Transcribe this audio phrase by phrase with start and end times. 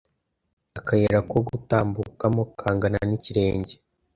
[0.79, 3.73] akayira ko gutambukamo kangana n’ikirenge